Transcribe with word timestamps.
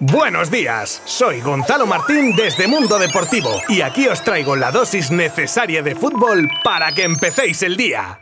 Buenos 0.00 0.48
días, 0.48 1.02
soy 1.06 1.40
Gonzalo 1.40 1.84
Martín 1.84 2.36
desde 2.36 2.68
Mundo 2.68 3.00
Deportivo 3.00 3.50
y 3.68 3.80
aquí 3.80 4.06
os 4.06 4.22
traigo 4.22 4.54
la 4.54 4.70
dosis 4.70 5.10
necesaria 5.10 5.82
de 5.82 5.96
fútbol 5.96 6.48
para 6.62 6.92
que 6.92 7.02
empecéis 7.02 7.64
el 7.64 7.76
día. 7.76 8.20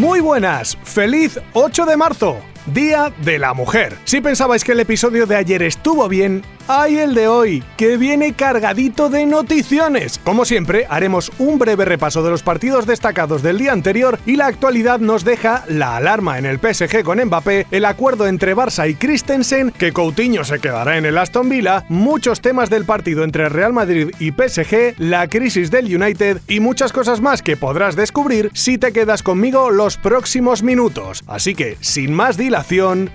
Muy 0.00 0.18
buenas, 0.18 0.76
feliz 0.82 1.38
8 1.52 1.86
de 1.86 1.96
marzo. 1.96 2.51
Día 2.66 3.12
de 3.24 3.38
la 3.38 3.54
Mujer. 3.54 3.96
Si 4.04 4.20
pensabais 4.20 4.62
que 4.62 4.72
el 4.72 4.80
episodio 4.80 5.26
de 5.26 5.36
ayer 5.36 5.62
estuvo 5.62 6.08
bien, 6.08 6.42
hay 6.68 6.98
el 6.98 7.14
de 7.14 7.26
hoy, 7.26 7.62
que 7.76 7.96
viene 7.96 8.34
cargadito 8.34 9.10
de 9.10 9.26
noticiones. 9.26 10.20
Como 10.22 10.44
siempre, 10.44 10.86
haremos 10.88 11.32
un 11.38 11.58
breve 11.58 11.84
repaso 11.84 12.22
de 12.22 12.30
los 12.30 12.44
partidos 12.44 12.86
destacados 12.86 13.42
del 13.42 13.58
día 13.58 13.72
anterior 13.72 14.18
y 14.26 14.36
la 14.36 14.46
actualidad 14.46 15.00
nos 15.00 15.24
deja 15.24 15.64
la 15.68 15.96
alarma 15.96 16.38
en 16.38 16.46
el 16.46 16.60
PSG 16.60 17.02
con 17.02 17.20
Mbappé, 17.20 17.66
el 17.70 17.84
acuerdo 17.84 18.28
entre 18.28 18.54
Barça 18.54 18.88
y 18.88 18.94
Christensen, 18.94 19.72
que 19.72 19.92
Coutinho 19.92 20.44
se 20.44 20.60
quedará 20.60 20.98
en 20.98 21.04
el 21.04 21.18
Aston 21.18 21.48
Villa, 21.48 21.84
muchos 21.88 22.40
temas 22.40 22.70
del 22.70 22.84
partido 22.84 23.24
entre 23.24 23.48
Real 23.48 23.72
Madrid 23.72 24.10
y 24.20 24.30
PSG, 24.30 24.94
la 24.98 25.28
crisis 25.28 25.70
del 25.70 25.94
United 25.94 26.40
y 26.46 26.60
muchas 26.60 26.92
cosas 26.92 27.20
más 27.20 27.42
que 27.42 27.56
podrás 27.56 27.96
descubrir 27.96 28.50
si 28.54 28.78
te 28.78 28.92
quedas 28.92 29.22
conmigo 29.22 29.70
los 29.70 29.96
próximos 29.96 30.62
minutos. 30.62 31.24
Así 31.26 31.54
que, 31.54 31.76
sin 31.80 32.12
más 32.12 32.36
dilación, 32.36 32.51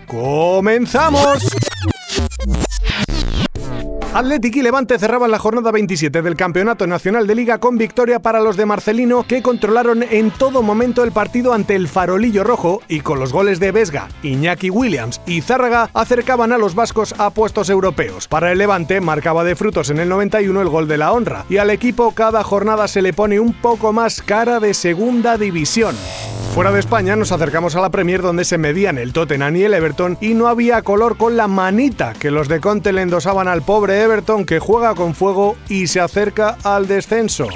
¡comenzamos! 0.08 1.38
Atlético 4.14 4.58
y 4.58 4.62
Levante 4.64 4.98
cerraban 4.98 5.30
la 5.30 5.38
jornada 5.38 5.70
27 5.72 6.24
del 6.24 6.36
Campeonato 6.36 6.88
Nacional 6.88 7.28
de 7.28 7.36
Liga 7.36 7.60
con 7.60 7.78
victoria 7.78 8.20
para 8.20 8.40
los 8.40 8.58
de 8.58 8.66
Marcelino 8.66 9.28
que 9.28 9.44
controlaron 9.44 10.02
en 10.02 10.32
todo 10.32 10.64
momento 10.64 11.04
el 11.04 11.12
partido 11.12 11.54
ante 11.54 11.76
el 11.76 11.88
Farolillo 11.88 12.44
Rojo 12.44 12.82
y 12.88 13.02
con 13.02 13.20
los 13.20 13.32
goles 13.32 13.60
de 13.60 13.72
Vesga, 13.72 14.08
Iñaki 14.24 14.72
Williams 14.72 15.22
y 15.28 15.42
Zárraga 15.42 15.92
acercaban 15.94 16.52
a 16.52 16.58
los 16.58 16.74
vascos 16.74 17.14
a 17.20 17.30
puestos 17.30 17.70
europeos. 17.70 18.28
Para 18.28 18.52
el 18.52 18.58
Levante 18.58 19.02
marcaba 19.02 19.44
de 19.44 19.56
frutos 19.56 19.92
en 19.92 20.00
el 20.00 20.10
91 20.10 20.62
el 20.62 20.70
gol 20.70 20.88
de 20.88 20.98
la 20.98 21.12
honra 21.12 21.46
y 21.48 21.58
al 21.58 21.70
equipo 21.70 22.12
cada 22.16 22.44
jornada 22.44 22.88
se 22.88 23.04
le 23.04 23.14
pone 23.14 23.40
un 23.40 23.54
poco 23.54 23.94
más 23.94 24.24
cara 24.24 24.60
de 24.60 24.74
segunda 24.74 25.38
división. 25.38 25.96
Fuera 26.58 26.72
de 26.72 26.80
España 26.80 27.16
nos 27.16 27.32
acercamos 27.32 27.76
a 27.76 27.82
la 27.82 27.92
Premier 27.92 28.24
donde 28.24 28.44
se 28.44 28.58
medían 28.58 28.98
el 28.98 29.14
Tottenham 29.14 29.56
y 29.58 29.62
el 29.66 29.76
Everton 29.76 30.18
y 30.20 30.34
no 30.34 30.48
había 30.48 30.82
color 30.82 31.16
con 31.16 31.38
la 31.38 31.48
manita 31.48 32.14
que 32.20 32.32
los 32.32 32.48
de 32.48 32.60
Conte 32.60 32.92
le 32.94 33.04
endosaban 33.04 33.48
al 33.48 33.62
pobre 33.62 34.02
Everton 34.02 34.44
que 34.44 34.58
juega 34.58 34.96
con 34.96 35.14
fuego 35.14 35.56
y 35.70 35.86
se 35.86 36.00
acerca 36.00 36.58
al 36.64 36.88
descenso. 36.88 37.48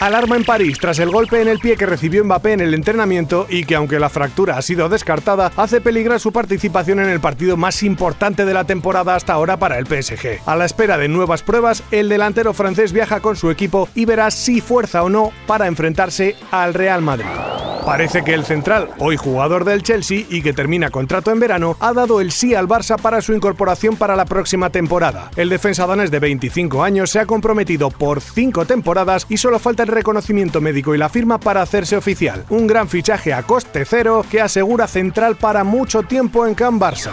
Alarma 0.00 0.34
en 0.34 0.42
París 0.42 0.78
tras 0.80 0.98
el 0.98 1.10
golpe 1.10 1.42
en 1.42 1.46
el 1.46 1.60
pie 1.60 1.76
que 1.76 1.86
recibió 1.86 2.24
Mbappé 2.24 2.54
en 2.54 2.60
el 2.60 2.74
entrenamiento 2.74 3.46
y 3.48 3.62
que 3.62 3.76
aunque 3.76 4.00
la 4.00 4.08
fractura 4.08 4.58
ha 4.58 4.62
sido 4.62 4.88
descartada, 4.88 5.52
hace 5.56 5.80
peligrar 5.80 6.18
su 6.18 6.32
participación 6.32 6.98
en 6.98 7.10
el 7.10 7.20
partido 7.20 7.56
más 7.56 7.84
importante 7.84 8.44
de 8.44 8.52
la 8.52 8.64
temporada 8.64 9.14
hasta 9.14 9.32
ahora 9.32 9.58
para 9.58 9.78
el 9.78 9.86
PSG. 9.86 10.40
A 10.44 10.56
la 10.56 10.64
espera 10.64 10.98
de 10.98 11.06
nuevas 11.06 11.44
pruebas, 11.44 11.84
el 11.92 12.08
delantero 12.08 12.52
francés 12.52 12.92
viaja 12.92 13.20
con 13.20 13.36
su 13.36 13.52
equipo 13.52 13.88
y 13.94 14.06
verá 14.06 14.32
si 14.32 14.60
fuerza 14.60 15.04
o 15.04 15.08
no 15.08 15.30
para 15.46 15.68
enfrentarse 15.68 16.34
al 16.50 16.74
Real 16.74 17.00
Madrid. 17.00 17.26
Parece 17.84 18.24
que 18.24 18.32
el 18.32 18.46
central, 18.46 18.88
hoy 18.98 19.18
jugador 19.18 19.66
del 19.66 19.82
Chelsea 19.82 20.24
y 20.30 20.40
que 20.40 20.54
termina 20.54 20.88
contrato 20.88 21.30
en 21.30 21.38
verano, 21.38 21.76
ha 21.80 21.92
dado 21.92 22.22
el 22.22 22.32
sí 22.32 22.54
al 22.54 22.66
Barça 22.66 22.98
para 22.98 23.20
su 23.20 23.34
incorporación 23.34 23.96
para 23.96 24.16
la 24.16 24.24
próxima 24.24 24.70
temporada. 24.70 25.30
El 25.36 25.50
defensa 25.50 25.86
danés 25.86 26.10
de 26.10 26.18
25 26.18 26.82
años 26.82 27.10
se 27.10 27.18
ha 27.18 27.26
comprometido 27.26 27.90
por 27.90 28.22
5 28.22 28.64
temporadas 28.64 29.26
y 29.28 29.36
solo 29.36 29.58
falta 29.58 29.82
el 29.82 29.90
reconocimiento 29.90 30.62
médico 30.62 30.94
y 30.94 30.98
la 30.98 31.10
firma 31.10 31.38
para 31.38 31.60
hacerse 31.60 31.94
oficial. 31.94 32.46
Un 32.48 32.66
gran 32.66 32.88
fichaje 32.88 33.34
a 33.34 33.42
coste 33.42 33.84
cero 33.84 34.24
que 34.30 34.40
asegura 34.40 34.86
central 34.86 35.36
para 35.36 35.62
mucho 35.62 36.04
tiempo 36.04 36.46
en 36.46 36.54
Can 36.54 36.80
Barça. 36.80 37.12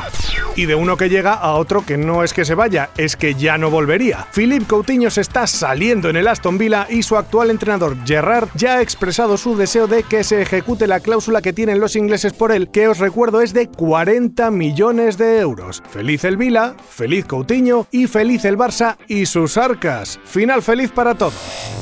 Y 0.55 0.67
de 0.67 0.75
uno 0.75 0.95
que 0.95 1.09
llega 1.09 1.33
a 1.33 1.53
otro 1.53 1.85
que 1.85 1.97
no 1.97 2.23
es 2.23 2.33
que 2.33 2.45
se 2.45 2.55
vaya, 2.55 2.91
es 2.97 3.17
que 3.17 3.35
ya 3.35 3.57
no 3.57 3.69
volvería. 3.69 4.27
Philippe 4.33 4.65
Coutinho 4.65 5.09
se 5.09 5.21
está 5.21 5.47
saliendo 5.47 6.09
en 6.09 6.15
el 6.15 6.27
Aston 6.27 6.57
Villa 6.57 6.87
y 6.89 7.03
su 7.03 7.17
actual 7.17 7.49
entrenador 7.49 7.97
Gerrard 8.05 8.49
ya 8.55 8.77
ha 8.77 8.81
expresado 8.81 9.37
su 9.37 9.57
deseo 9.57 9.87
de 9.87 10.03
que 10.03 10.23
se 10.23 10.41
ejecute 10.41 10.60
la 10.87 10.99
cláusula 10.99 11.41
que 11.41 11.53
tienen 11.53 11.79
los 11.79 11.95
ingleses 11.95 12.33
por 12.33 12.51
él, 12.51 12.69
que 12.69 12.87
os 12.87 12.99
recuerdo 12.99 13.41
es 13.41 13.53
de 13.53 13.67
40 13.67 14.51
millones 14.51 15.17
de 15.17 15.39
euros. 15.39 15.81
Feliz 15.89 16.23
el 16.23 16.37
Villa, 16.37 16.75
feliz 16.89 17.25
Coutinho 17.25 17.87
y 17.91 18.07
feliz 18.07 18.45
el 18.45 18.57
Barça 18.57 18.97
y 19.07 19.25
sus 19.25 19.57
arcas. 19.57 20.19
Final 20.23 20.61
feliz 20.61 20.91
para 20.91 21.15
todos. 21.15 21.33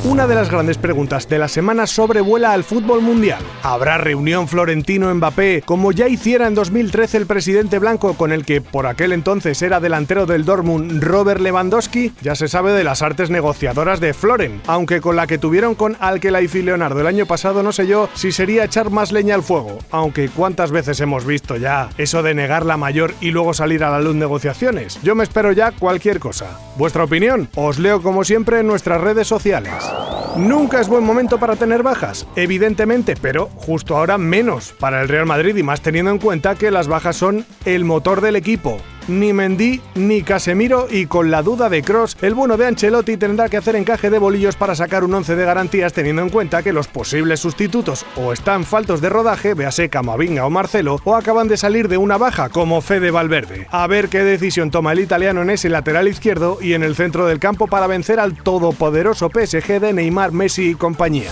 Una 0.06 0.28
de 0.28 0.36
las 0.36 0.50
grandes 0.50 0.78
preguntas 0.78 1.28
de 1.28 1.40
la 1.40 1.48
semana 1.48 1.88
sobrevuela 1.88 2.54
al 2.54 2.64
fútbol 2.64 3.02
mundial. 3.02 3.42
¿Habrá 3.64 3.98
reunión 3.98 4.48
Florentino-Mbappé 4.48 5.64
como 5.66 5.92
ya 5.92 6.08
hiciera 6.08 6.48
en 6.48 6.56
2013 6.56 7.18
el 7.18 7.26
presidente 7.26 7.80
blanco 7.80 8.14
con 8.16 8.32
el 8.32 8.46
que 8.46 8.62
por 8.62 8.88
aquel 8.88 9.12
entonces 9.12 9.62
era 9.62 9.80
delantero 9.80 10.26
del 10.26 10.46
Dortmund 10.46 11.04
Robert 11.04 11.42
Lewandowski? 11.42 12.14
Ya 12.22 12.36
se 12.36 12.48
sabe 12.48 12.72
de 12.72 12.84
las 12.84 13.02
artes 13.02 13.30
negociadoras 13.30 14.00
de 14.00 14.14
Floren, 14.14 14.62
aunque 14.68 15.02
con 15.02 15.16
la 15.16 15.28
que 15.28 15.38
tuvieron 15.38 15.76
con 15.76 15.98
Alkelaifi 16.00 16.60
y 16.60 16.64
Leonardo 16.64 17.02
el 17.02 17.08
año 17.08 17.26
pasado 17.26 17.62
no 17.62 17.72
sé 17.72 17.88
yo 17.88 18.10
si 18.14 18.32
sería 18.32 18.69
echar 18.70 18.92
más 18.92 19.12
leña 19.12 19.34
al 19.34 19.42
fuego, 19.42 19.80
aunque 19.90 20.30
cuántas 20.30 20.70
veces 20.70 21.00
hemos 21.00 21.26
visto 21.26 21.58
ya 21.58 21.90
eso 21.98 22.22
de 22.22 22.36
negar 22.36 22.68
la 22.68 22.78
mayor 22.78 23.16
y 23.20 23.32
luego 23.32 23.56
salir 23.56 23.84
a 23.84 23.90
la 23.90 24.00
luz 24.00 24.14
negociaciones. 24.14 25.00
Yo 25.02 25.16
me 25.16 25.24
espero 25.24 25.52
ya 25.52 25.72
cualquier 25.72 26.20
cosa. 26.20 26.60
¿Vuestra 26.78 27.04
opinión? 27.04 27.50
Os 27.56 27.80
leo 27.80 28.04
como 28.04 28.24
siempre 28.24 28.60
en 28.60 28.68
nuestras 28.68 29.02
redes 29.02 29.28
sociales. 29.28 29.74
Nunca 30.36 30.80
es 30.80 30.88
buen 30.88 31.04
momento 31.04 31.40
para 31.40 31.56
tener 31.56 31.82
bajas, 31.82 32.28
evidentemente, 32.36 33.16
pero 33.20 33.48
justo 33.56 33.98
ahora 33.98 34.20
menos 34.20 34.76
para 34.80 35.02
el 35.02 35.08
Real 35.08 35.26
Madrid 35.26 35.56
y 35.56 35.64
más 35.64 35.82
teniendo 35.82 36.12
en 36.12 36.20
cuenta 36.20 36.54
que 36.54 36.70
las 36.70 36.88
bajas 36.88 37.16
son 37.16 37.48
el 37.66 37.86
motor 37.86 38.22
del 38.22 38.36
equipo 38.36 38.78
ni 39.10 39.34
Mendy 39.34 39.82
ni 39.96 40.22
Casemiro 40.22 40.88
y 40.90 41.08
con 41.08 41.32
la 41.32 41.42
duda 41.42 41.70
de 41.70 41.82
Cross, 41.82 42.18
el 42.22 42.34
bueno 42.34 42.56
de 42.56 42.68
Ancelotti 42.68 43.18
tendrá 43.18 43.50
que 43.50 43.58
hacer 43.58 43.76
encaje 43.76 44.10
de 44.10 44.20
bolillos 44.20 44.56
para 44.56 44.76
sacar 44.76 45.04
un 45.04 45.14
11 45.14 45.36
de 45.36 45.46
garantías 45.46 45.94
teniendo 45.94 46.22
en 46.22 46.30
cuenta 46.30 46.64
que 46.64 46.72
los 46.72 46.88
posibles 46.88 47.40
sustitutos 47.40 48.06
o 48.16 48.32
están 48.32 48.64
faltos 48.64 49.02
de 49.02 49.10
rodaje, 49.10 49.54
véase 49.54 49.90
Camavinga 49.90 50.46
o 50.46 50.50
Marcelo, 50.50 51.00
o 51.04 51.16
acaban 51.16 51.48
de 51.48 51.58
salir 51.58 51.88
de 51.88 51.98
una 51.98 52.18
baja 52.18 52.50
como 52.50 52.82
Fede 52.82 53.12
Valverde. 53.12 53.68
A 53.72 53.88
ver 53.88 54.10
qué 54.10 54.24
decisión 54.24 54.72
toma 54.72 54.94
el 54.94 55.00
italiano 55.00 55.42
en 55.42 55.50
ese 55.50 55.70
lateral 55.70 56.08
izquierdo 56.08 56.60
y 56.62 56.74
en 56.74 56.84
el 56.84 56.96
centro 56.96 57.26
del 57.26 57.40
campo 57.40 57.68
para 57.68 57.88
vencer 57.88 58.20
al 58.20 58.36
todopoderoso 58.36 59.30
PSG 59.30 59.80
de 59.80 59.94
Neymar, 59.94 60.32
Messi 60.32 60.70
y 60.70 60.76
compañía. 60.76 61.32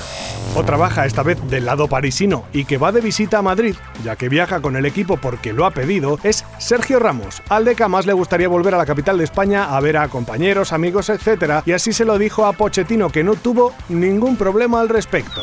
Otra 0.55 0.77
baja 0.77 1.05
esta 1.05 1.21
vez 1.21 1.37
del 1.49 1.65
lado 1.65 1.87
parisino 1.87 2.45
y 2.51 2.65
que 2.65 2.77
va 2.77 2.91
de 2.91 3.01
visita 3.01 3.37
a 3.37 3.41
Madrid, 3.43 3.75
ya 4.03 4.15
que 4.15 4.27
viaja 4.27 4.59
con 4.59 4.75
el 4.75 4.85
equipo 4.85 5.17
porque 5.17 5.53
lo 5.53 5.65
ha 5.65 5.71
pedido, 5.71 6.19
es 6.23 6.45
Sergio 6.67 6.99
Ramos, 6.99 7.41
al 7.47 7.63
de 7.63 7.77
más 7.87 8.05
le 8.05 8.11
gustaría 8.11 8.49
volver 8.49 8.75
a 8.75 8.77
la 8.77 8.85
capital 8.85 9.17
de 9.17 9.23
España 9.23 9.73
a 9.73 9.79
ver 9.79 9.95
a 9.95 10.09
compañeros, 10.09 10.73
amigos, 10.73 11.07
etc. 11.07 11.61
Y 11.65 11.71
así 11.71 11.93
se 11.93 12.03
lo 12.03 12.17
dijo 12.17 12.45
a 12.45 12.51
Pochettino 12.51 13.09
que 13.09 13.23
no 13.23 13.35
tuvo 13.35 13.73
ningún 13.87 14.35
problema 14.35 14.81
al 14.81 14.89
respecto. 14.89 15.39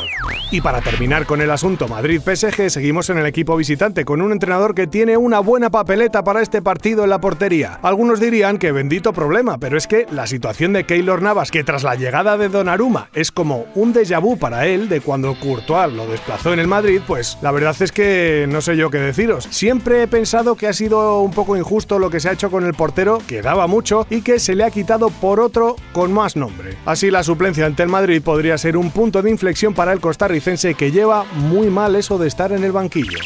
Y 0.51 0.61
para 0.61 0.83
terminar 0.83 1.25
con 1.25 1.41
el 1.41 1.51
asunto 1.51 1.89
Madrid-PSG, 1.89 2.69
seguimos 2.69 3.09
en 3.09 3.19
el 3.19 3.27
equipo 3.27 3.57
visitante 3.57 4.05
con 4.05 4.21
un 4.21 4.33
entrenador 4.33 4.75
que 4.75 4.87
tiene 4.87 5.17
una 5.17 5.41
buena 5.41 5.71
papeleta 5.71 6.23
para 6.23 6.43
este 6.43 6.61
partido 6.61 7.05
en 7.05 7.11
la 7.11 7.21
portería. 7.21 7.81
Algunos 7.83 8.21
dirían 8.21 8.59
que 8.59 8.71
bendito 8.71 9.15
problema, 9.15 9.57
pero 9.59 9.79
es 9.79 9.87
que 9.87 10.07
la 10.13 10.27
situación 10.27 10.75
de 10.75 10.85
Keylor 10.85 11.23
Navas, 11.23 11.51
que 11.51 11.65
tras 11.65 11.83
la 11.83 11.95
llegada 11.95 12.37
de 12.37 12.51
Donnarumma 12.51 13.09
es 13.15 13.33
como 13.33 13.65
un 13.75 13.95
déjà 13.95 14.21
vu 14.21 14.39
para 14.39 14.67
él 14.67 14.89
de 14.91 15.01
cuando 15.01 15.35
Courtois 15.41 15.93
lo 15.93 16.07
desplazó 16.07 16.53
en 16.53 16.61
el 16.61 16.69
Madrid, 16.69 17.01
pues 17.07 17.39
la 17.41 17.51
verdad 17.51 17.75
es 17.81 17.91
que 17.91 18.47
no 18.49 18.61
sé 18.61 18.77
yo 18.77 18.91
qué 18.91 18.99
deciros. 18.99 19.49
Siempre 19.51 20.03
he 20.03 20.07
pensado 20.07 20.55
que 20.55 20.69
ha 20.69 20.73
sido 20.75 21.14
un 21.21 21.31
poco 21.31 21.57
injusto 21.57 21.99
lo 21.99 22.11
que 22.11 22.21
se 22.21 22.29
ha 22.29 22.33
hecho 22.33 22.51
con 22.51 22.65
el 22.65 22.75
portero, 22.75 23.19
que 23.27 23.43
daba 23.43 23.67
mucho, 23.67 24.07
y 24.11 24.23
que 24.23 24.39
se 24.39 24.55
le 24.55 24.65
ha 24.65 24.71
quitado 24.71 25.11
por 25.11 25.41
otro 25.41 25.77
con 25.93 26.13
más 26.13 26.37
nombre. 26.37 26.77
Así 26.85 27.11
la 27.11 27.23
suplencia 27.23 27.67
ante 27.67 27.83
el 27.83 27.89
Madrid 27.89 28.23
podría 28.23 28.59
ser 28.59 28.77
un 28.77 28.91
punto 28.91 29.23
de 29.23 29.31
inflexión 29.31 29.75
para 29.75 29.93
el 29.93 30.01
costarricense 30.01 30.75
que 30.75 30.91
lleva 30.91 31.25
muy 31.35 31.71
mal 31.71 31.97
eso 31.97 32.19
de 32.19 32.29
estar 32.29 32.53
en 32.53 32.65
el 32.65 32.73
banquillo. 32.73 33.19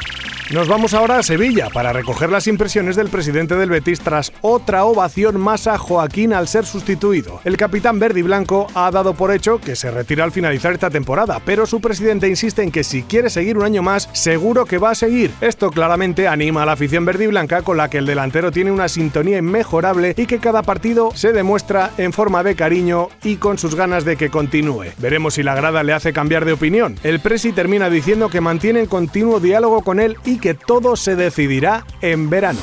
Nos 0.51 0.67
vamos 0.67 0.95
ahora 0.95 1.19
a 1.19 1.23
Sevilla 1.23 1.69
para 1.69 1.93
recoger 1.93 2.31
las 2.31 2.47
impresiones 2.47 2.97
del 2.97 3.11
presidente 3.11 3.55
del 3.55 3.69
Betis 3.69 4.01
tras 4.01 4.33
otra 4.41 4.87
ovación 4.87 5.39
más 5.39 5.67
a 5.67 5.77
Joaquín 5.77 6.33
al 6.33 6.49
ser 6.49 6.65
sustituido. 6.65 7.43
El 7.45 7.59
capitán 7.59 7.99
verde 7.99 8.21
y 8.21 8.23
blanco 8.23 8.67
ha 8.73 8.91
dado 8.91 9.13
por 9.13 9.31
hecho 9.31 9.61
que 9.61 9.77
se 9.77 9.91
retira 9.91 10.25
al 10.25 10.33
finalizar 10.33 10.73
esta 10.73 10.89
temporada, 10.89 11.39
pero 11.45 11.67
su 11.67 11.83
presidente 11.83 12.29
insiste 12.29 12.63
en 12.63 12.71
que 12.71 12.83
si 12.83 13.03
quiere 13.03 13.29
seguir 13.29 13.59
un 13.59 13.65
año 13.65 13.83
más, 13.83 14.09
seguro 14.15 14.65
que 14.65 14.79
va 14.79 14.93
a 14.93 14.95
seguir. 14.95 15.33
Esto 15.43 15.71
claramente 15.71 16.27
anima 16.27 16.63
a 16.63 16.67
la 16.67 16.73
afición 16.73 17.05
verde 17.05 17.25
y 17.25 17.27
blanca 17.27 17.61
con 17.61 17.77
la 17.77 17.91
que 17.91 17.99
el 17.99 18.07
delantero 18.07 18.51
tiene 18.51 18.73
una 18.73 18.89
sintonía 18.89 19.37
inmejorable 19.37 20.15
y 20.17 20.25
que 20.25 20.39
cada 20.39 20.63
partido 20.63 21.11
se 21.15 21.35
demuestra 21.35 21.91
en 21.99 22.15
forma 22.15 22.43
de 22.43 22.55
cariño 22.55 23.11
y 23.23 23.37
con 23.37 23.59
sus 23.59 23.75
ganas 23.75 24.07
de 24.07 24.17
que 24.17 24.31
continúe. 24.31 24.95
Veremos 24.97 25.35
si 25.35 25.43
la 25.43 25.55
grada 25.55 25.83
le 25.83 25.93
hace 25.93 26.15
cambiar 26.15 26.47
de 26.47 26.55
opinión. 26.55 26.97
El 27.03 27.21
presi 27.21 27.53
termina 27.53 27.91
diciendo 27.91 28.31
que 28.31 28.41
mantiene 28.41 28.87
continuo 28.87 29.41
diálogo 29.41 29.83
con 29.83 30.01
él 30.01 30.17
y 30.25 30.38
que 30.39 30.55
todo 30.55 30.97
se 30.97 31.17
decidirá 31.17 31.85
en 32.01 32.31
verano. 32.31 32.61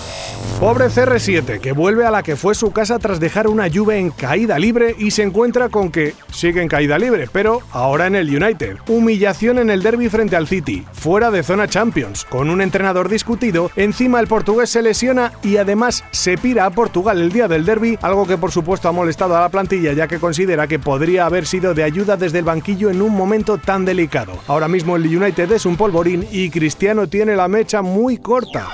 Pobre 0.60 0.86
CR7, 0.86 1.60
que 1.60 1.74
vuelve 1.74 2.06
a 2.06 2.12
la 2.12 2.24
que 2.24 2.38
fue 2.38 2.56
su 2.56 2.72
casa 2.72 2.98
tras 2.98 3.20
dejar 3.20 3.48
una 3.48 3.70
Juve 3.70 4.00
en 4.00 4.10
caída 4.10 4.58
libre 4.58 4.96
y 4.98 5.12
se 5.12 5.22
encuentra 5.22 5.68
con 5.68 5.92
que 5.92 6.14
sigue 6.32 6.62
en 6.62 6.70
caída 6.70 6.98
libre, 6.98 7.28
pero 7.32 7.60
ahora 7.72 8.08
en 8.08 8.16
el 8.16 8.30
United. 8.30 8.78
Humillación 8.88 9.60
en 9.60 9.70
el 9.70 9.84
derby 9.84 10.08
frente 10.08 10.38
al 10.38 10.48
City, 10.48 10.86
fuera 10.94 11.30
de 11.30 11.44
zona 11.44 11.68
Champions, 11.68 12.24
con 12.24 12.50
un 12.50 12.62
entrenador 12.62 13.10
discutido, 13.10 13.70
encima 13.76 14.22
el 14.22 14.28
portugués 14.28 14.70
se 14.70 14.82
lesiona 14.82 15.34
y 15.44 15.58
además 15.58 16.06
se 16.12 16.38
pira 16.38 16.66
a 16.66 16.70
Portugal 16.70 17.22
el 17.22 17.34
día 17.34 17.50
del 17.50 17.66
derby, 17.66 18.00
algo 18.02 18.26
que 18.26 18.38
por 18.38 18.52
supuesto 18.52 18.88
ha 18.88 18.94
molestado 18.94 19.36
a 19.36 19.42
la 19.42 19.50
plantilla 19.50 19.92
ya 19.92 20.08
que 20.08 20.20
considera 20.20 20.68
que 20.68 20.80
podría 20.80 21.26
haber 21.26 21.46
sido 21.48 21.74
de 21.74 21.84
ayuda 21.84 22.16
desde 22.16 22.40
el 22.40 22.46
banquillo 22.46 22.90
en 22.90 23.02
un 23.02 23.14
momento 23.14 23.58
tan 23.58 23.84
delicado. 23.84 24.40
Ahora 24.48 24.70
mismo 24.70 24.96
el 24.96 25.06
United 25.06 25.52
es 25.52 25.66
un 25.66 25.76
polvorín 25.76 26.26
y 26.32 26.50
Cristiano 26.50 27.08
tiene 27.08 27.36
la 27.36 27.50
mecha 27.50 27.82
muy 27.82 28.18
corta. 28.18 28.70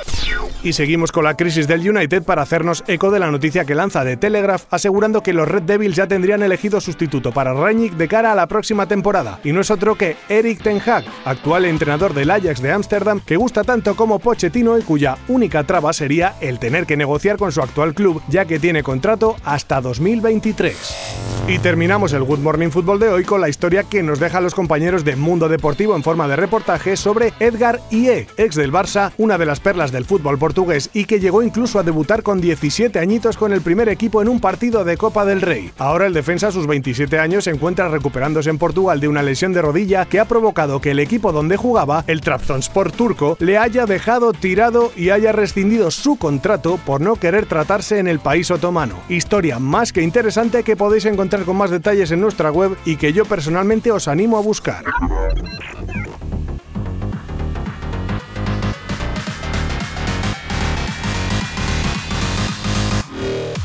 Y 0.64 0.74
seguimos 0.74 1.12
con 1.12 1.24
la 1.24 1.36
crisis 1.36 1.51
del 1.52 1.90
United 1.90 2.24
para 2.24 2.44
hacernos 2.44 2.82
eco 2.88 3.12
de 3.12 3.20
la 3.20 3.30
noticia 3.30 3.66
que 3.66 3.76
lanza 3.76 4.06
de 4.06 4.16
Telegraph 4.16 4.64
asegurando 4.70 5.22
que 5.22 5.34
los 5.34 5.50
Red 5.50 5.64
Devils 5.64 5.98
ya 5.98 6.08
tendrían 6.08 6.42
elegido 6.44 6.80
sustituto 6.80 7.34
para 7.34 7.54
Rangnick 7.54 7.96
de 7.96 8.08
cara 8.08 8.32
a 8.32 8.36
la 8.36 8.48
próxima 8.48 8.86
temporada. 8.86 9.40
Y 9.44 9.52
no 9.52 9.60
es 9.60 9.70
otro 9.70 9.96
que 9.96 10.16
Eric 10.30 10.64
Ten 10.64 10.80
Hag, 10.80 11.04
actual 11.26 11.66
entrenador 11.66 12.14
del 12.14 12.32
Ajax 12.32 12.62
de 12.62 12.72
Ámsterdam, 12.72 13.20
que 13.20 13.36
gusta 13.36 13.66
tanto 13.66 13.98
como 13.98 14.20
Pochettino 14.20 14.78
y 14.78 14.84
cuya 14.84 15.18
única 15.28 15.66
traba 15.66 15.92
sería 15.92 16.36
el 16.40 16.58
tener 16.58 16.86
que 16.86 16.96
negociar 16.96 17.36
con 17.36 17.52
su 17.52 17.62
actual 17.62 17.94
club, 17.94 18.22
ya 18.30 18.46
que 18.46 18.58
tiene 18.58 18.82
contrato 18.82 19.36
hasta 19.44 19.82
2023. 19.82 21.41
Y 21.52 21.60
terminamos 21.60 22.14
el 22.14 22.24
Good 22.24 22.40
Morning 22.40 22.70
Football 22.70 23.00
de 23.00 23.10
hoy 23.10 23.26
con 23.26 23.42
la 23.42 23.50
historia 23.50 23.84
que 23.84 24.02
nos 24.04 24.22
deja 24.22 24.40
los 24.40 24.56
compañeros 24.56 25.04
de 25.04 25.18
Mundo 25.18 25.50
Deportivo 25.50 25.98
en 25.98 26.02
forma 26.02 26.26
de 26.30 26.38
reportaje 26.38 26.96
sobre 26.96 27.34
Edgar 27.42 27.82
Ie, 27.92 28.26
ex 28.38 28.56
del 28.56 28.72
Barça, 28.72 29.12
una 29.18 29.38
de 29.38 29.46
las 29.46 29.60
perlas 29.60 29.92
del 29.92 30.06
fútbol 30.06 30.40
portugués 30.40 30.90
y 30.94 31.04
que 31.04 31.20
llegó 31.20 31.44
incluso 31.44 31.78
a 31.78 31.84
debutar 31.84 32.24
con 32.24 32.40
17 32.40 32.98
añitos 33.00 33.36
con 33.36 33.52
el 33.52 33.60
primer 33.60 33.90
equipo 33.90 34.22
en 34.22 34.30
un 34.30 34.40
partido 34.40 34.86
de 34.86 34.96
Copa 34.96 35.26
del 35.26 35.42
Rey. 35.42 35.74
Ahora 35.78 36.06
el 36.06 36.14
defensa 36.14 36.48
a 36.48 36.52
sus 36.54 36.68
27 36.68 37.20
años 37.20 37.44
se 37.44 37.50
encuentra 37.50 37.90
recuperándose 37.90 38.50
en 38.50 38.58
Portugal 38.58 39.02
de 39.02 39.10
una 39.10 39.22
lesión 39.22 39.52
de 39.52 39.62
rodilla 39.62 40.06
que 40.06 40.22
ha 40.22 40.30
provocado 40.30 40.80
que 40.80 40.92
el 40.92 41.00
equipo 41.00 41.34
donde 41.34 41.58
jugaba, 41.58 42.06
el 42.08 42.22
Trabzonspor 42.22 42.94
turco, 42.94 43.36
le 43.42 43.58
haya 43.58 43.86
dejado 43.86 44.32
tirado 44.32 44.94
y 44.96 45.10
haya 45.10 45.34
rescindido 45.34 45.92
su 45.92 46.16
contrato 46.16 46.80
por 46.86 47.02
no 47.02 47.18
querer 47.18 47.46
tratarse 47.46 48.00
en 48.00 48.08
el 48.08 48.20
país 48.20 48.50
otomano. 48.52 48.96
Historia 49.10 49.60
más 49.60 49.92
que 49.92 50.02
interesante 50.02 50.64
que 50.64 50.78
podéis 50.78 51.04
encontrar 51.04 51.41
con 51.44 51.58
más 51.58 51.70
detalles 51.70 52.12
en 52.12 52.22
nuestra 52.22 52.52
web 52.52 52.78
y 52.86 52.96
que 52.96 53.14
yo 53.14 53.26
personalmente 53.26 53.92
os 53.92 54.08
animo 54.08 54.38
a 54.38 54.42
buscar. 54.42 54.84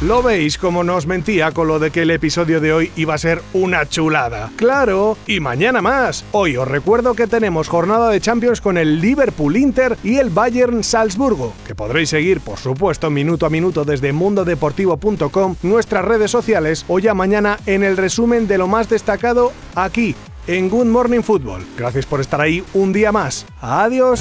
Lo 0.07 0.23
veis 0.23 0.57
como 0.57 0.85
nos 0.85 1.09
mentía 1.09 1.51
con 1.51 1.67
lo 1.67 1.81
de 1.81 1.91
que 1.91 2.03
el 2.03 2.13
episodio 2.13 2.61
de 2.61 2.73
hoy 2.73 2.93
iba 2.95 3.15
a 3.15 3.19
ser 3.19 3.43
una 3.53 3.89
chulada. 3.89 4.53
Claro, 4.55 5.19
y 5.27 5.41
mañana 5.41 5.83
más. 5.83 6.25
Hoy 6.31 6.57
os 6.57 6.69
recuerdo 6.69 7.15
que 7.15 7.27
tenemos 7.27 7.67
jornada 7.67 8.11
de 8.11 8.21
Champions 8.21 8.61
con 8.61 8.79
el 8.79 9.01
Liverpool 9.01 9.57
Inter 9.57 9.99
y 10.05 10.19
el 10.19 10.31
Bayern 10.31 10.85
Salzburgo, 10.85 11.55
que 11.67 11.75
podréis 11.75 12.11
seguir, 12.11 12.41
por 12.41 12.59
supuesto, 12.59 13.11
minuto 13.11 13.47
a 13.47 13.51
minuto 13.51 13.85
desde 13.85 14.13
mundodeportivo.com, 14.13 15.57
nuestras 15.65 16.05
redes 16.05 16.31
sociales 16.31 16.85
o 16.87 17.01
ya 17.01 17.13
mañana 17.13 17.59
en 17.67 17.83
el 17.83 17.97
resumen 17.97 18.47
de 18.47 18.59
lo 18.59 18.69
más 18.69 18.89
destacado 18.89 19.51
aquí 19.75 20.15
en 20.47 20.69
Good 20.69 20.87
Morning 20.87 21.23
Football. 21.23 21.67
Gracias 21.77 22.07
por 22.07 22.21
estar 22.21 22.41
ahí 22.41 22.63
un 22.75 22.93
día 22.93 23.11
más. 23.11 23.45
Adiós. 23.61 24.21